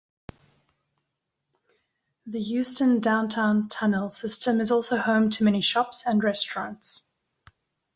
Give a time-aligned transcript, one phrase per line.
[2.25, 7.07] The Houston Downtown Tunnel System is also home to many shops and restaurants.